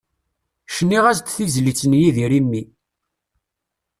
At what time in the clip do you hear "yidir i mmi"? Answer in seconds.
2.01-2.61